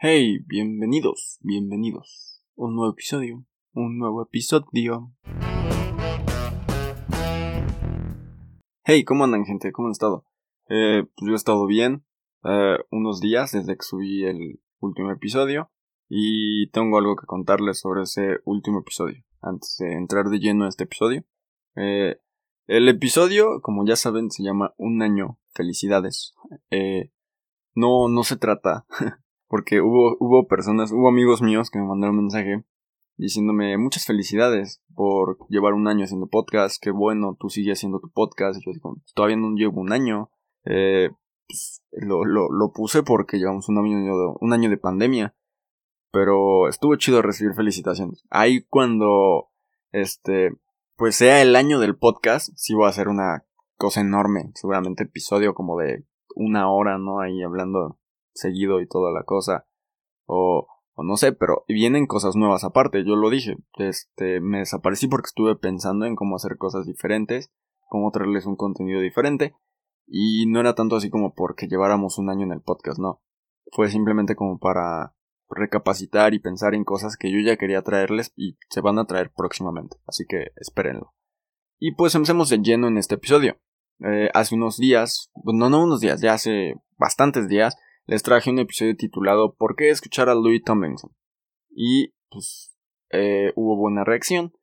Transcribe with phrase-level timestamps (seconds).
[0.00, 2.40] Hey, bienvenidos, bienvenidos.
[2.54, 5.12] Un nuevo episodio, un nuevo episodio.
[8.84, 9.72] Hey, ¿cómo andan gente?
[9.72, 10.24] ¿Cómo han estado?
[10.68, 12.04] Eh, pues yo he estado bien.
[12.44, 15.72] Eh, unos días desde que subí el último episodio.
[16.08, 19.24] Y tengo algo que contarles sobre ese último episodio.
[19.40, 21.24] Antes de entrar de lleno a este episodio.
[21.74, 22.20] Eh,
[22.68, 25.40] el episodio, como ya saben, se llama Un año.
[25.54, 26.34] Felicidades.
[26.70, 27.10] Eh,
[27.74, 28.86] no, no se trata.
[29.48, 32.64] porque hubo, hubo personas, hubo amigos míos que me mandaron un mensaje
[33.18, 38.10] diciéndome muchas felicidades por llevar un año haciendo podcast, qué bueno, tú sigues haciendo tu
[38.10, 38.60] podcast.
[38.64, 40.30] Yo digo, todavía no llevo un año.
[40.64, 41.10] Eh,
[41.46, 45.34] pues, lo, lo, lo, puse porque llevamos un año, un año de pandemia.
[46.10, 48.24] Pero estuvo chido recibir felicitaciones.
[48.30, 49.50] Ahí cuando,
[49.92, 50.52] este,
[50.96, 53.44] pues sea el año del podcast, sí voy a hacer una
[53.76, 54.50] cosa enorme.
[54.54, 57.20] Seguramente episodio como de una hora, ¿no?
[57.20, 57.97] Ahí hablando
[58.38, 59.66] seguido y toda la cosa.
[60.26, 60.66] O,
[60.96, 63.04] no sé, pero vienen cosas nuevas aparte.
[63.04, 63.56] Yo lo dije.
[63.78, 67.50] Este, me desaparecí porque estuve pensando en cómo hacer cosas diferentes.
[67.88, 69.54] Cómo traerles un contenido diferente.
[70.06, 73.20] Y no era tanto así como porque lleváramos un año en el podcast, no.
[73.72, 75.14] Fue simplemente como para
[75.50, 79.30] recapacitar y pensar en cosas que yo ya quería traerles y se van a traer
[79.34, 79.96] próximamente.
[80.06, 81.14] Así que espérenlo.
[81.78, 83.58] Y pues empecemos de lleno en este episodio.
[84.00, 87.76] Eh, hace unos días, bueno, no unos días, ya hace bastantes días,
[88.08, 91.12] les traje un episodio titulado ¿Por qué escuchar a Louis Tomlinson?
[91.68, 92.74] Y pues
[93.10, 94.54] eh, hubo buena reacción.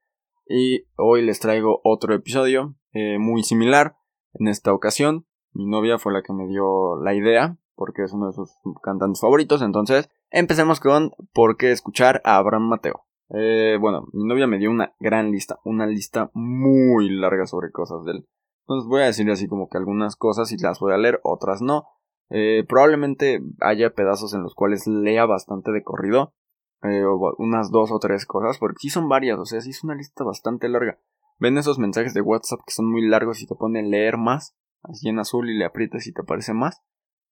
[0.48, 3.98] Y hoy les traigo otro episodio eh, muy similar.
[4.34, 8.28] En esta ocasión mi novia fue la que me dio la idea, porque es uno
[8.28, 8.52] de sus
[8.84, 9.62] cantantes favoritos.
[9.62, 13.06] Entonces, empecemos con por qué escuchar a Abraham Mateo.
[13.30, 18.04] Eh, bueno, mi novia me dio una gran lista, una lista muy larga sobre cosas
[18.06, 18.28] de él.
[18.64, 21.62] Entonces voy a decir así como que algunas cosas y las voy a leer, otras
[21.62, 21.86] no.
[22.30, 26.34] Eh, probablemente haya pedazos en los cuales lea bastante de corrido.
[26.84, 27.04] Eh,
[27.38, 30.24] unas dos o tres cosas, porque sí son varias, o sea, sí es una lista
[30.24, 31.00] bastante larga.
[31.40, 34.56] Ven esos mensajes de WhatsApp que son muy largos y te ponen leer más
[34.90, 36.82] así en azul y le aprietas y te aparece más,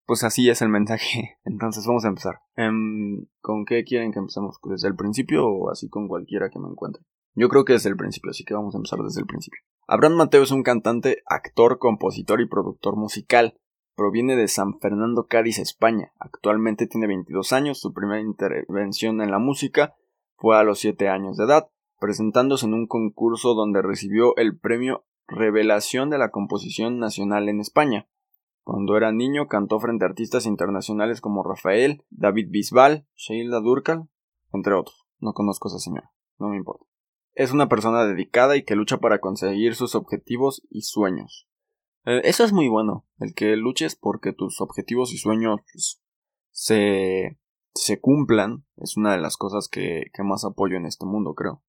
[0.06, 1.38] pues así es el mensaje.
[1.46, 2.40] Entonces vamos a empezar.
[2.56, 4.58] Em, ¿Con qué quieren que empecemos?
[4.64, 7.04] ¿Desde el principio o así con cualquiera que me encuentre?
[7.36, 9.60] Yo creo que desde el principio, así que vamos a empezar desde el principio.
[9.88, 13.60] Abraham Mateo es un cantante, actor, compositor y productor musical.
[13.96, 16.14] Proviene de San Fernando, Cádiz, España.
[16.20, 17.80] Actualmente tiene 22 años.
[17.80, 19.96] Su primera intervención en la música
[20.36, 25.06] fue a los 7 años de edad, presentándose en un concurso donde recibió el premio
[25.28, 28.08] revelación de la composición nacional en España.
[28.64, 34.10] Cuando era niño cantó frente a artistas internacionales como Rafael, David Bisbal, Sheila Durkal,
[34.54, 35.06] entre otros.
[35.20, 36.86] No conozco esa señora, no me importa.
[37.34, 41.48] Es una persona dedicada y que lucha para conseguir sus objetivos y sueños.
[42.06, 46.02] Eh, eso es muy bueno, el que luches porque tus objetivos y sueños pues,
[46.52, 47.40] se,
[47.74, 51.64] se cumplan, es una de las cosas que, que más apoyo en este mundo, creo.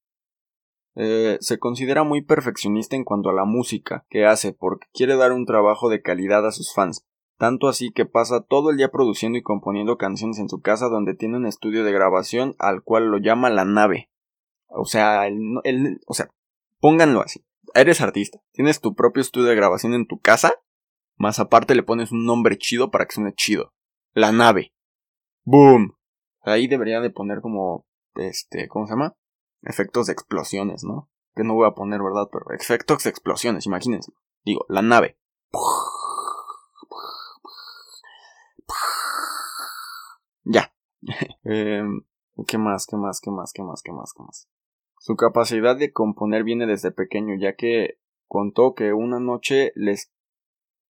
[0.95, 5.33] Eh, se considera muy perfeccionista en cuanto a la música que hace porque quiere dar
[5.33, 7.05] un trabajo de calidad a sus fans,
[7.37, 11.13] tanto así que pasa todo el día produciendo y componiendo canciones en su casa donde
[11.13, 14.09] tiene un estudio de grabación al cual lo llama la nave.
[14.67, 16.29] O sea, el, o sea,
[16.79, 17.45] pónganlo así.
[17.75, 20.53] Eres artista, tienes tu propio estudio de grabación en tu casa,
[21.17, 23.73] más aparte le pones un nombre chido para que suene chido.
[24.13, 24.73] La nave.
[25.43, 25.97] Boom.
[26.41, 29.17] Ahí debería de poner como este, ¿cómo se llama?
[29.65, 31.09] efectos de explosiones, ¿no?
[31.35, 32.29] Que no voy a poner, ¿verdad?
[32.31, 34.13] Pero efectos de explosiones, imagínense.
[34.45, 35.17] Digo, la nave.
[40.43, 40.73] Ya.
[41.43, 42.05] Em,
[42.47, 42.85] ¿Qué más?
[42.87, 43.19] ¿Qué más?
[43.19, 43.51] ¿Qué más?
[43.53, 43.81] ¿Qué más?
[43.83, 44.13] ¿Qué más?
[44.13, 44.47] ¿Qué más?
[45.05, 50.11] Su capacidad de componer viene desde pequeño, ya que contó que una noche les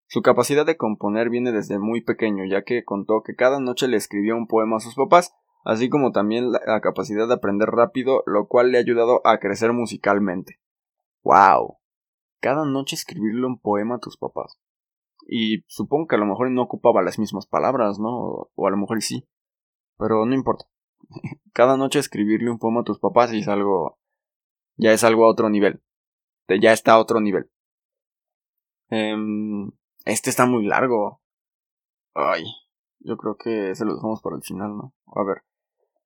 [0.08, 3.98] su capacidad de componer viene desde muy pequeño, ya que contó que cada noche le
[3.98, 5.34] escribió un poema a sus papás
[5.66, 9.72] así como también la capacidad de aprender rápido, lo cual le ha ayudado a crecer
[9.72, 10.60] musicalmente.
[11.24, 11.78] ¡Wow!
[12.40, 14.60] Cada noche escribirle un poema a tus papás.
[15.28, 18.48] Y supongo que a lo mejor no ocupaba las mismas palabras, ¿no?
[18.54, 19.28] O a lo mejor sí.
[19.98, 20.66] Pero no importa.
[21.52, 23.98] Cada noche escribirle un poema a tus papás es algo.
[24.76, 25.82] Ya es algo a otro nivel.
[26.48, 27.50] Ya está a otro nivel.
[28.88, 29.70] Em,
[30.04, 31.20] este está muy largo.
[32.14, 32.44] Ay,
[33.00, 34.94] yo creo que se lo dejamos para el final, ¿no?
[35.06, 35.42] A ver.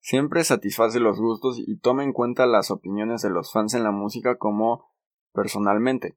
[0.01, 3.91] Siempre satisface los gustos y toma en cuenta las opiniones de los fans en la
[3.91, 4.91] música como
[5.33, 6.17] personalmente.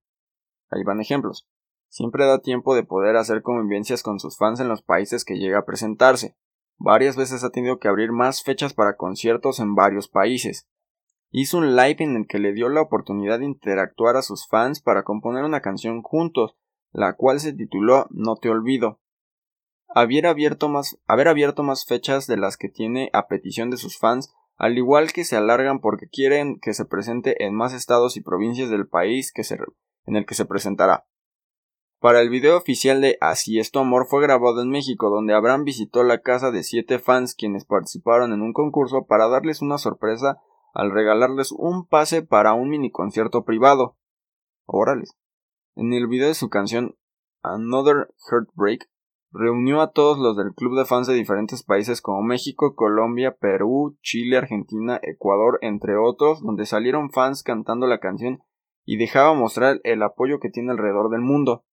[0.69, 1.47] Ahí van ejemplos.
[1.89, 5.59] Siempre da tiempo de poder hacer convivencias con sus fans en los países que llega
[5.59, 6.35] a presentarse.
[6.77, 10.67] Varias veces ha tenido que abrir más fechas para conciertos en varios países.
[11.35, 14.83] Hizo un live en el que le dio la oportunidad de interactuar a sus fans
[14.83, 16.55] para componer una canción juntos,
[16.91, 18.99] la cual se tituló No te olvido.
[19.87, 23.97] haber abierto más, haber abierto más fechas de las que tiene a petición de sus
[23.97, 28.21] fans, al igual que se alargan porque quieren que se presente en más estados y
[28.21, 29.57] provincias del país que se,
[30.05, 31.07] en el que se presentará.
[31.99, 35.63] Para el video oficial de Así es tu amor fue grabado en México, donde Abraham
[35.63, 40.37] visitó la casa de siete fans quienes participaron en un concurso para darles una sorpresa
[40.73, 43.95] al regalarles un pase para un mini concierto privado.
[44.65, 45.15] Órales.
[45.75, 46.95] En el video de su canción
[47.43, 48.89] Another Heartbreak,
[49.31, 53.97] reunió a todos los del club de fans de diferentes países como México, Colombia, Perú,
[54.01, 58.43] Chile, Argentina, Ecuador, entre otros, donde salieron fans cantando la canción
[58.85, 61.65] y dejaba mostrar el apoyo que tiene alrededor del mundo.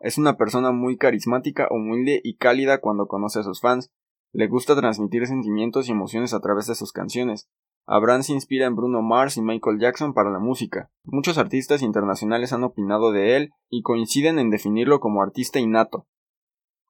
[0.00, 3.90] Es una persona muy carismática, humilde y cálida cuando conoce a sus fans.
[4.32, 7.48] Le gusta transmitir sentimientos y emociones a través de sus canciones.
[7.88, 10.90] Abraham se inspira en Bruno Mars y Michael Jackson para la música.
[11.04, 16.08] Muchos artistas internacionales han opinado de él y coinciden en definirlo como artista innato.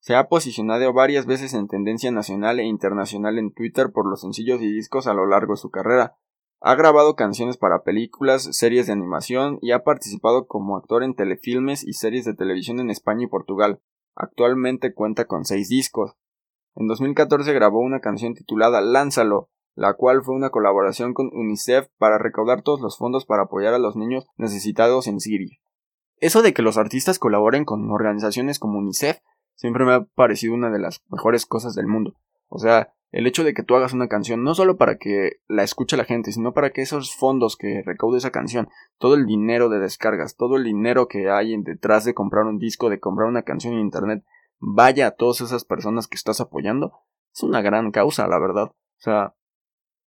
[0.01, 4.63] Se ha posicionado varias veces en tendencia nacional e internacional en Twitter por los sencillos
[4.63, 6.17] y discos a lo largo de su carrera.
[6.63, 11.85] Ha grabado canciones para películas, series de animación y ha participado como actor en telefilmes
[11.85, 13.83] y series de televisión en España y Portugal.
[14.15, 16.15] Actualmente cuenta con seis discos.
[16.75, 22.19] En 2014 grabó una canción titulada Lánzalo, la cual fue una colaboración con UNICEF para
[22.19, 25.59] recaudar todos los fondos para apoyar a los niños necesitados en Siria.
[26.17, 29.21] Eso de que los artistas colaboren con organizaciones como UNICEF
[29.55, 32.15] siempre me ha parecido una de las mejores cosas del mundo.
[32.49, 35.63] O sea, el hecho de que tú hagas una canción no solo para que la
[35.63, 38.69] escuche la gente, sino para que esos fondos que recaude esa canción,
[38.99, 42.89] todo el dinero de descargas, todo el dinero que hay detrás de comprar un disco,
[42.89, 44.25] de comprar una canción en internet,
[44.59, 46.93] vaya a todas esas personas que estás apoyando,
[47.35, 48.73] es una gran causa, la verdad.
[48.73, 49.35] O sea,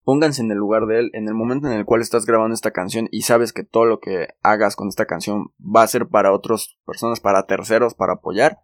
[0.03, 2.71] Pónganse en el lugar de él en el momento en el cual estás grabando esta
[2.71, 6.33] canción y sabes que todo lo que hagas con esta canción va a ser para
[6.33, 8.59] otras personas, para terceros, para apoyar.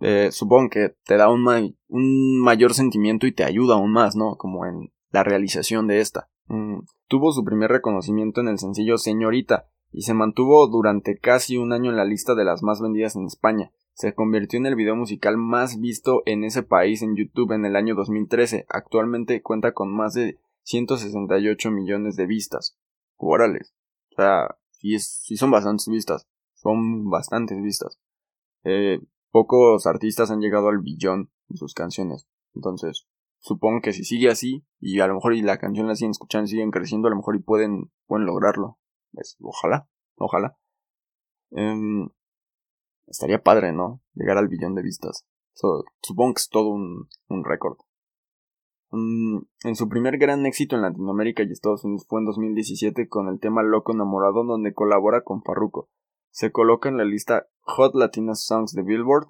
[0.00, 1.42] Eh, supongo que te da un,
[2.40, 4.36] mayor sentimiento y te ayuda aún más, ¿no?
[4.36, 6.28] Como en la realización de esta.
[6.46, 11.72] Mm, tuvo su primer reconocimiento en el sencillo Señorita y se mantuvo durante casi un
[11.72, 13.70] año en la lista de las más vendidas en España.
[13.94, 17.76] Se convirtió en el video musical más visto en ese país en YouTube en el
[17.76, 18.66] año 2013.
[18.68, 22.76] Actualmente cuenta con más de 168 millones de vistas.
[23.16, 23.74] Órales.
[24.12, 26.26] O sea, sí, son bastantes vistas.
[26.54, 27.98] Son bastantes vistas.
[28.64, 29.00] Eh,
[29.30, 32.26] pocos artistas han llegado al billón en sus canciones.
[32.54, 33.06] Entonces,
[33.38, 36.46] supongo que si sigue así, y a lo mejor y la canción la siguen escuchando
[36.46, 38.78] siguen creciendo, a lo mejor y pueden, pueden lograrlo.
[39.12, 40.56] Pues, ojalá, ojalá.
[41.50, 42.08] Em,
[43.06, 44.02] estaría padre, ¿no?
[44.14, 45.26] Llegar al billón de vistas.
[45.52, 47.76] supongo que es todo un, un récord.
[48.96, 53.28] Mm, en su primer gran éxito en Latinoamérica y Estados Unidos fue en 2017 con
[53.28, 55.88] el tema Loco Enamorado donde colabora con Farruko.
[56.30, 59.26] Se coloca en la lista Hot Latina Songs de Billboard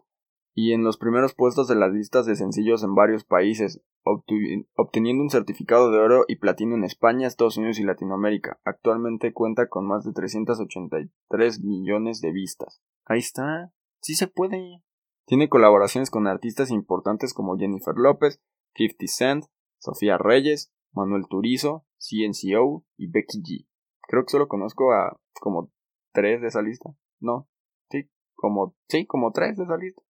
[0.54, 5.30] y en los primeros puestos de las listas de sencillos en varios países, obteniendo un
[5.30, 8.60] certificado de oro y platino en España, Estados Unidos y Latinoamérica.
[8.64, 12.82] Actualmente cuenta con más de 383 millones de vistas.
[13.06, 13.72] Ahí está.
[14.00, 14.82] Sí se puede.
[15.26, 18.40] Tiene colaboraciones con artistas importantes como Jennifer López,
[18.74, 19.44] 50 Cent,
[19.84, 23.68] Sofía Reyes, Manuel Turizo, CNCO y Becky G.
[24.08, 25.70] Creo que solo conozco a como
[26.12, 26.94] tres de esa lista.
[27.20, 27.48] No,
[27.90, 30.00] sí, como, sí, como tres de esa lista.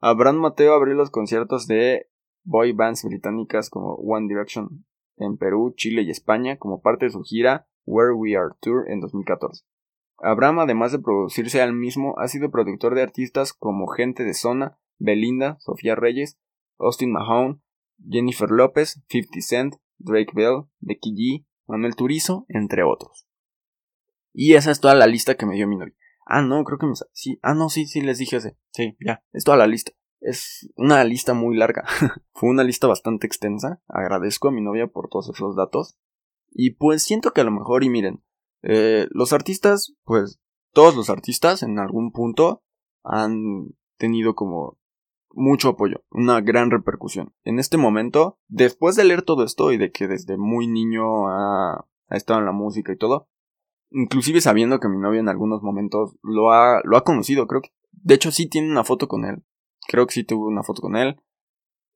[0.00, 2.08] Abraham Mateo abrió los conciertos de
[2.44, 4.86] boy bands británicas como One Direction
[5.18, 9.00] en Perú, Chile y España como parte de su gira Where We Are Tour en
[9.00, 9.64] 2014.
[10.20, 14.78] Abraham, además de producirse al mismo, ha sido productor de artistas como Gente de Zona,
[14.98, 16.40] Belinda, Sofía Reyes,
[16.78, 17.60] Austin Mahone,
[18.08, 23.26] Jennifer López, 50 Cent, Drake Bell, Becky G, Manuel Turizo, entre otros.
[24.32, 25.94] Y esa es toda la lista que me dio mi novia.
[26.26, 26.92] Ah, no, creo que me...
[27.12, 28.56] Sí, ah, no, sí, sí, les dije ese.
[28.70, 29.92] Sí, ya, es toda la lista.
[30.20, 31.84] Es una lista muy larga.
[32.34, 33.82] Fue una lista bastante extensa.
[33.88, 35.96] Agradezco a mi novia por todos esos datos.
[36.50, 38.22] Y pues siento que a lo mejor, y miren,
[38.62, 40.40] eh, los artistas, pues
[40.72, 42.62] todos los artistas en algún punto
[43.04, 44.78] han tenido como
[45.38, 47.32] mucho apoyo, una gran repercusión.
[47.44, 51.86] En este momento, después de leer todo esto y de que desde muy niño ha,
[52.10, 53.28] estado en la música y todo,
[53.90, 57.70] inclusive sabiendo que mi novia en algunos momentos lo ha, lo ha conocido, creo que,
[57.92, 59.44] de hecho sí tiene una foto con él,
[59.86, 61.20] creo que sí tuvo una foto con él,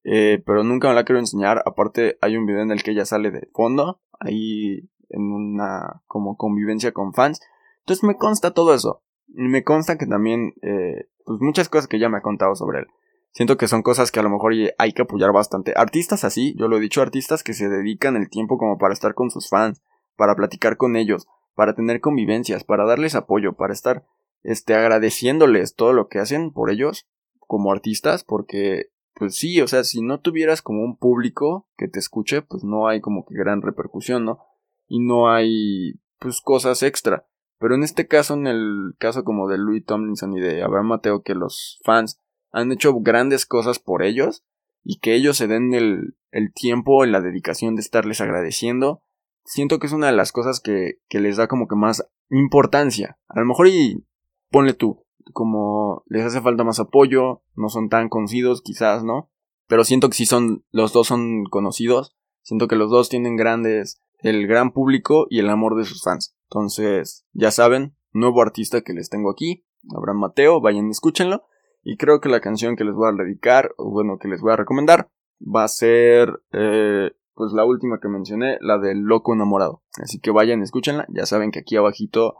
[0.05, 3.05] eh, pero nunca me la quiero enseñar, aparte hay un video en el que ella
[3.05, 7.41] sale de fondo, ahí en una como convivencia con fans,
[7.81, 11.99] entonces me consta todo eso, y me consta que también, eh, pues muchas cosas que
[11.99, 12.87] ya me ha contado sobre él.
[13.33, 15.73] Siento que son cosas que a lo mejor hay que apoyar bastante.
[15.77, 19.15] Artistas así, yo lo he dicho, artistas que se dedican el tiempo como para estar
[19.15, 19.83] con sus fans,
[20.17, 24.05] para platicar con ellos, para tener convivencias, para darles apoyo, para estar
[24.43, 27.09] este agradeciéndoles todo lo que hacen por ellos
[27.39, 31.99] como artistas, porque pues sí, o sea, si no tuvieras como un público que te
[31.99, 34.41] escuche, pues no hay como que gran repercusión, ¿no?
[34.89, 37.27] Y no hay, pues, cosas extra.
[37.59, 41.23] Pero en este caso, en el caso como de Louis Tomlinson y de Abraham Mateo,
[41.23, 42.21] que los fans
[42.53, 44.45] han hecho grandes cosas por ellos
[44.85, 49.03] y que ellos se den el, el tiempo, la dedicación de estarles agradeciendo,
[49.45, 53.19] siento que es una de las cosas que, que les da como que más importancia.
[53.29, 54.05] A lo mejor y
[54.51, 59.31] ponle tú, como les hace falta más apoyo, no son tan conocidos, quizás, ¿no?
[59.69, 64.01] Pero siento que sí son, los dos son conocidos, siento que los dos tienen grandes,
[64.19, 66.37] el gran público y el amor de sus fans.
[66.51, 69.65] Entonces, ya saben, nuevo artista que les tengo aquí,
[69.97, 71.45] Abraham Mateo, vayan y escúchenlo.
[71.83, 74.53] Y creo que la canción que les voy a dedicar, o bueno, que les voy
[74.53, 75.09] a recomendar,
[75.41, 79.83] va a ser, eh, pues la última que mencioné, la del Loco Enamorado.
[80.01, 81.07] Así que vayan, escúchenla.
[81.09, 82.37] Ya saben que aquí abajito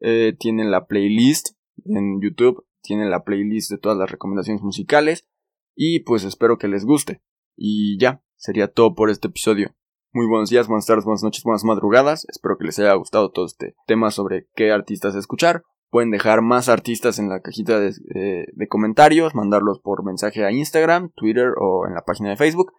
[0.00, 5.28] eh, tienen la playlist en YouTube tienen la playlist de todas las recomendaciones musicales
[5.74, 7.20] y pues espero que les guste.
[7.56, 9.74] Y ya, sería todo por este episodio.
[10.12, 12.26] Muy buenos días, buenas tardes, buenas noches, buenas madrugadas.
[12.30, 15.64] Espero que les haya gustado todo este tema sobre qué artistas escuchar.
[15.90, 17.92] Pueden dejar más artistas en la cajita de,
[18.68, 22.72] comentarios, mandarlos por mensaje a Instagram, Twitter o en la página de Facebook.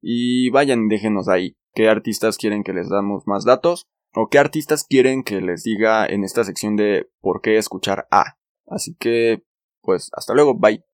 [0.00, 4.84] Y vayan, déjenos ahí qué artistas quieren que les damos más datos o qué artistas
[4.84, 8.36] quieren que les diga en esta sección de por qué escuchar a.
[8.66, 9.42] Así que,
[9.82, 10.84] pues, hasta luego, bye.